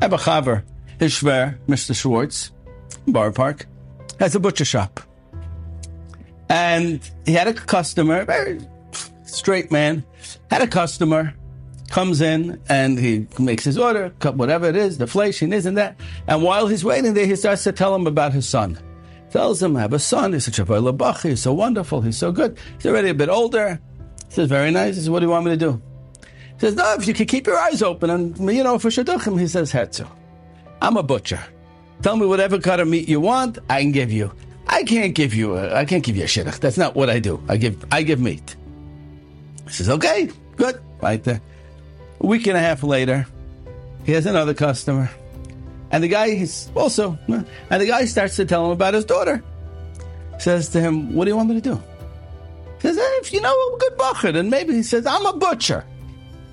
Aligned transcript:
Have 0.00 0.12
a 0.12 0.16
chaver, 0.16 0.64
his 0.98 1.12
shver, 1.12 1.58
Mr. 1.66 1.94
Schwartz, 1.94 2.52
Boro 3.06 3.32
Park, 3.32 3.66
has 4.18 4.34
a 4.34 4.40
butcher 4.40 4.64
shop. 4.64 5.00
And 6.48 7.00
he 7.26 7.32
had 7.32 7.48
a 7.48 7.54
customer, 7.54 8.24
very 8.24 8.60
straight 9.24 9.70
man, 9.70 10.04
had 10.50 10.62
a 10.62 10.66
customer, 10.66 11.34
comes 11.90 12.20
in 12.20 12.60
and 12.68 12.98
he 12.98 13.26
makes 13.38 13.64
his 13.64 13.76
order, 13.76 14.08
whatever 14.22 14.66
it 14.66 14.76
is, 14.76 14.96
deflation, 14.96 15.52
isn't 15.52 15.74
that. 15.74 16.00
And 16.26 16.42
while 16.42 16.66
he's 16.66 16.84
waiting 16.84 17.14
there, 17.14 17.26
he 17.26 17.36
starts 17.36 17.64
to 17.64 17.72
tell 17.72 17.94
him 17.94 18.06
about 18.06 18.32
his 18.32 18.48
son. 18.48 18.78
Tells 19.30 19.62
him, 19.62 19.76
I 19.76 19.82
have 19.82 19.92
a 19.92 19.98
son, 19.98 20.32
he's 20.32 20.44
such 20.44 20.58
a 20.58 20.64
labach, 20.64 21.22
he's 21.22 21.42
so 21.42 21.52
wonderful, 21.52 22.00
he's 22.00 22.16
so 22.16 22.32
good. 22.32 22.58
He's 22.76 22.86
already 22.86 23.10
a 23.10 23.14
bit 23.14 23.28
older. 23.28 23.80
He 24.28 24.34
says, 24.34 24.48
very 24.48 24.70
nice. 24.70 24.94
He 24.94 25.02
says, 25.02 25.10
what 25.10 25.20
do 25.20 25.26
you 25.26 25.30
want 25.30 25.44
me 25.44 25.52
to 25.52 25.56
do? 25.56 25.82
He 26.60 26.66
says, 26.66 26.74
no, 26.74 26.92
if 26.92 27.08
you 27.08 27.14
can 27.14 27.24
keep 27.24 27.46
your 27.46 27.56
eyes 27.56 27.80
open 27.80 28.10
and, 28.10 28.36
you 28.54 28.62
know, 28.62 28.78
for 28.78 28.90
shidduchim, 28.90 29.40
he 29.40 29.48
says, 29.48 29.72
Hetzu. 29.72 30.06
I'm 30.82 30.98
a 30.98 31.02
butcher. 31.02 31.42
Tell 32.02 32.16
me 32.16 32.26
whatever 32.26 32.58
kind 32.58 32.82
of 32.82 32.88
meat 32.88 33.08
you 33.08 33.18
want, 33.18 33.58
I 33.70 33.80
can 33.80 33.92
give 33.92 34.12
you. 34.12 34.30
I 34.66 34.82
can't 34.82 35.14
give 35.14 35.32
you 35.32 35.56
a, 35.56 35.74
I 35.74 35.86
can't 35.86 36.04
give 36.04 36.18
you 36.18 36.24
a 36.24 36.26
shidduch. 36.26 36.60
That's 36.60 36.76
not 36.76 36.94
what 36.94 37.08
I 37.08 37.18
do. 37.18 37.42
I 37.48 37.56
give, 37.56 37.82
I 37.90 38.02
give 38.02 38.20
meat. 38.20 38.56
He 39.64 39.70
says, 39.70 39.88
okay, 39.88 40.28
good. 40.56 40.78
Right 41.00 41.24
there. 41.24 41.40
A 42.20 42.26
week 42.26 42.46
and 42.46 42.58
a 42.58 42.60
half 42.60 42.82
later, 42.82 43.26
he 44.04 44.12
has 44.12 44.26
another 44.26 44.52
customer. 44.52 45.10
And 45.90 46.04
the 46.04 46.08
guy 46.08 46.34
he's 46.34 46.70
also, 46.76 47.18
and 47.26 47.46
the 47.80 47.86
guy 47.86 48.04
starts 48.04 48.36
to 48.36 48.44
tell 48.44 48.66
him 48.66 48.72
about 48.72 48.92
his 48.92 49.06
daughter. 49.06 49.42
Says 50.38 50.68
to 50.70 50.80
him, 50.80 51.14
what 51.14 51.24
do 51.24 51.30
you 51.30 51.36
want 51.38 51.48
me 51.48 51.54
to 51.54 51.60
do? 51.62 51.82
He 52.76 52.82
says, 52.82 52.98
eh, 52.98 53.18
if 53.22 53.32
you 53.32 53.40
know 53.40 53.52
a 53.52 53.78
good 53.78 53.96
bacher, 53.96 54.32
then 54.32 54.50
maybe 54.50 54.74
he 54.74 54.82
says, 54.82 55.06
I'm 55.06 55.24
a 55.24 55.32
butcher. 55.32 55.86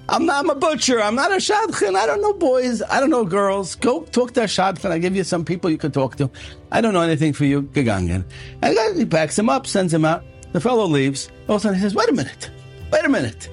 I'm 0.10 0.26
not 0.26 0.38
I'm 0.46 0.50
a 0.50 0.56
butcher. 0.56 1.02
I'm 1.02 1.16
not 1.16 1.32
a 1.32 1.36
shadchan. 1.36 1.96
I 1.96 2.06
don't 2.06 2.22
know 2.22 2.34
boys. 2.34 2.82
I 2.82 3.00
don't 3.00 3.10
know 3.10 3.26
girls. 3.26 3.76
Go 3.76 4.04
talk 4.04 4.34
to 4.34 4.44
a 4.44 4.46
shadchan. 4.46 4.92
I 4.92 5.00
give 5.00 5.16
you 5.16 5.24
some 5.24 5.44
people 5.44 5.70
you 5.70 5.78
could 5.78 5.94
talk 5.94 6.16
to. 6.18 6.30
I 6.72 6.80
don't 6.80 6.94
know 6.94 7.02
anything 7.02 7.34
for 7.34 7.44
you. 7.44 7.64
Gegangen. 7.64 8.24
And 8.62 8.98
he 8.98 9.06
packs 9.06 9.38
him 9.38 9.50
up, 9.50 9.68
sends 9.68 9.94
him 9.94 10.06
out. 10.06 10.24
The 10.54 10.62
fellow 10.62 10.86
leaves. 10.86 11.30
All 11.50 11.56
of 11.56 11.62
a 11.62 11.64
sudden 11.64 11.78
he 11.78 11.82
says, 11.82 11.94
wait 11.94 12.08
a 12.10 12.14
minute. 12.14 12.50
Wait 12.92 13.04
a 13.04 13.10
minute. 13.10 13.50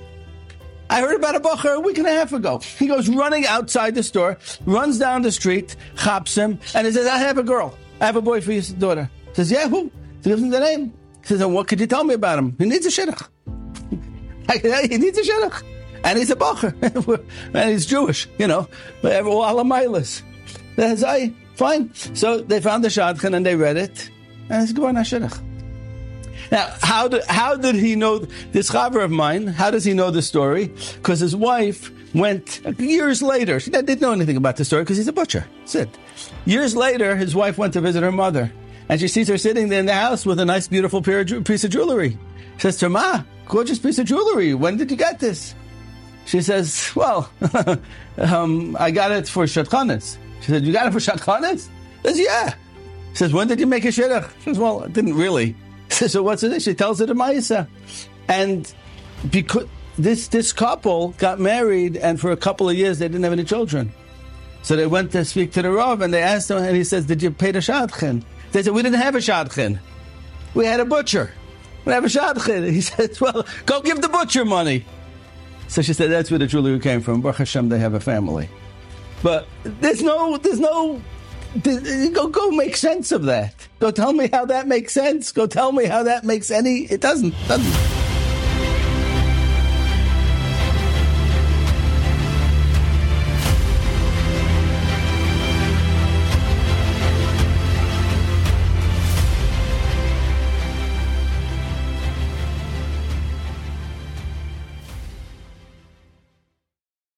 I 0.90 1.00
heard 1.00 1.16
about 1.16 1.34
a 1.34 1.40
bacher 1.40 1.74
a 1.74 1.80
week 1.80 1.98
and 1.98 2.06
a 2.06 2.12
half 2.12 2.32
ago. 2.32 2.58
He 2.58 2.86
goes 2.86 3.08
running 3.08 3.46
outside 3.46 3.94
the 3.96 4.02
store, 4.02 4.38
runs 4.64 4.98
down 4.98 5.22
the 5.22 5.32
street, 5.32 5.74
chops 5.96 6.36
him, 6.36 6.60
and 6.74 6.86
he 6.86 6.92
says, 6.92 7.06
I 7.06 7.18
have 7.18 7.38
a 7.38 7.42
girl. 7.42 7.76
I 8.00 8.06
have 8.06 8.16
a 8.16 8.22
boy 8.22 8.40
for 8.42 8.52
your 8.52 8.62
daughter. 8.78 9.10
He 9.28 9.34
says, 9.34 9.50
yeah, 9.50 9.68
who? 9.68 9.90
He 10.22 10.30
gives 10.30 10.42
him 10.42 10.50
the 10.50 10.60
name. 10.60 10.92
He 11.22 11.26
says, 11.28 11.40
and 11.40 11.52
what 11.52 11.66
could 11.66 11.80
you 11.80 11.86
tell 11.86 12.04
me 12.04 12.14
about 12.14 12.38
him? 12.38 12.54
He 12.58 12.66
needs 12.66 12.86
a 12.86 12.90
shidduch. 12.90 13.28
he 14.90 14.98
needs 14.98 15.18
a 15.18 15.22
shidduch. 15.22 15.73
And 16.04 16.18
he's 16.18 16.30
a 16.30 16.36
bacher. 16.36 16.74
and 17.54 17.70
he's 17.70 17.86
Jewish, 17.86 18.28
you 18.38 18.46
know. 18.46 18.68
All 19.02 19.56
the 19.56 19.64
That's. 20.76 21.02
Fine. 21.56 21.94
So 21.94 22.40
they 22.40 22.60
found 22.60 22.84
the 22.84 22.88
shadchan 22.88 23.34
and 23.34 23.46
they 23.46 23.56
read 23.56 23.76
it. 23.76 24.10
And 24.50 24.62
it's 24.62 24.72
going 24.72 24.96
shidduch. 24.96 25.40
Now, 26.50 26.74
how 26.82 27.08
did, 27.08 27.24
how 27.24 27.56
did 27.56 27.76
he 27.76 27.96
know 27.96 28.18
this 28.18 28.70
chaver 28.70 29.02
of 29.02 29.10
mine? 29.10 29.46
How 29.46 29.70
does 29.70 29.84
he 29.84 29.94
know 29.94 30.10
the 30.10 30.20
story? 30.20 30.66
Because 30.96 31.20
his 31.20 31.34
wife 31.34 31.90
went 32.14 32.60
years 32.78 33.22
later. 33.22 33.58
She 33.60 33.70
didn't 33.70 34.00
know 34.00 34.12
anything 34.12 34.36
about 34.36 34.56
the 34.56 34.64
story 34.64 34.82
because 34.82 34.98
he's 34.98 35.08
a 35.08 35.12
butcher. 35.12 35.46
That's 35.60 35.74
it. 35.74 35.88
Years 36.44 36.76
later, 36.76 37.16
his 37.16 37.34
wife 37.34 37.56
went 37.56 37.72
to 37.74 37.80
visit 37.80 38.02
her 38.02 38.12
mother, 38.12 38.52
and 38.88 39.00
she 39.00 39.08
sees 39.08 39.28
her 39.28 39.38
sitting 39.38 39.68
there 39.68 39.80
in 39.80 39.86
the 39.86 39.94
house 39.94 40.26
with 40.26 40.38
a 40.38 40.44
nice, 40.44 40.68
beautiful 40.68 41.02
piece 41.02 41.64
of 41.64 41.70
jewelry. 41.70 42.18
She 42.56 42.60
says 42.60 42.76
to 42.78 42.86
her, 42.86 42.90
Ma, 42.90 43.22
gorgeous 43.46 43.78
piece 43.78 43.98
of 43.98 44.06
jewelry. 44.06 44.54
When 44.54 44.76
did 44.76 44.90
you 44.90 44.96
get 44.96 45.18
this? 45.18 45.54
She 46.26 46.40
says, 46.40 46.90
Well, 46.94 47.30
um, 48.18 48.76
I 48.78 48.90
got 48.90 49.12
it 49.12 49.28
for 49.28 49.46
Shadchanus. 49.46 50.18
She 50.40 50.46
said, 50.52 50.64
You 50.64 50.72
got 50.72 50.86
it 50.86 50.92
for 50.92 51.00
Shadchanus? 51.00 51.68
He 52.02 52.08
says, 52.08 52.18
Yeah. 52.18 52.54
She 53.10 53.16
says, 53.18 53.32
When 53.32 53.48
did 53.48 53.60
you 53.60 53.66
make 53.66 53.84
a 53.84 53.88
shidduch? 53.88 54.28
She 54.38 54.44
says, 54.44 54.58
Well, 54.58 54.84
I 54.84 54.88
didn't 54.88 55.14
really. 55.14 55.56
Says, 55.90 56.12
so 56.12 56.22
what's 56.22 56.42
it? 56.42 56.62
She 56.62 56.74
tells 56.74 57.00
it 57.00 57.06
to 57.06 57.14
Maisa. 57.14 57.68
And 58.26 58.72
because 59.30 59.68
this 59.98 60.28
this 60.28 60.52
couple 60.52 61.10
got 61.18 61.38
married, 61.38 61.96
and 61.96 62.20
for 62.20 62.32
a 62.32 62.36
couple 62.36 62.68
of 62.68 62.76
years 62.76 62.98
they 62.98 63.06
didn't 63.06 63.22
have 63.22 63.32
any 63.32 63.44
children. 63.44 63.92
So 64.62 64.76
they 64.76 64.86
went 64.86 65.12
to 65.12 65.24
speak 65.24 65.52
to 65.52 65.62
the 65.62 65.70
Rav, 65.70 66.00
and 66.00 66.12
they 66.12 66.22
asked 66.22 66.50
him, 66.50 66.56
and 66.56 66.74
he 66.74 66.84
says, 66.84 67.04
"Did 67.04 67.22
you 67.22 67.30
pay 67.30 67.52
the 67.52 67.58
shadchan?" 67.58 68.24
They 68.52 68.62
said, 68.62 68.72
"We 68.72 68.82
didn't 68.82 69.00
have 69.00 69.14
a 69.14 69.18
shadchan. 69.18 69.78
We 70.54 70.64
had 70.64 70.80
a 70.80 70.84
butcher. 70.84 71.30
We 71.84 71.92
have 71.92 72.04
a 72.04 72.08
shadchan." 72.08 72.70
He 72.72 72.80
said, 72.80 73.20
"Well, 73.20 73.46
go 73.66 73.80
give 73.82 74.00
the 74.00 74.08
butcher 74.08 74.44
money." 74.44 74.84
So 75.74 75.82
she 75.82 75.92
said, 75.92 76.08
"That's 76.08 76.30
where 76.30 76.38
the 76.38 76.46
jewelry 76.46 76.78
came 76.78 77.00
from. 77.00 77.20
Baruch 77.20 77.38
Hashem, 77.38 77.68
they 77.68 77.80
have 77.80 77.94
a 77.94 78.00
family." 78.00 78.48
But 79.24 79.48
there's 79.64 80.02
no, 80.02 80.36
there's 80.36 80.60
no 80.60 81.00
Go, 81.62 82.26
go 82.28 82.50
make 82.50 82.76
sense 82.76 83.12
of 83.12 83.24
that. 83.24 83.68
Go 83.78 83.92
tell 83.92 84.12
me 84.12 84.28
how 84.32 84.44
that 84.46 84.66
makes 84.66 84.92
sense. 84.92 85.30
Go 85.30 85.46
tell 85.46 85.70
me 85.70 85.84
how 85.84 86.02
that 86.02 86.24
makes 86.24 86.50
any. 86.50 86.80
It 86.90 87.00
doesn't. 87.00 87.32
Doesn't. 87.46 88.03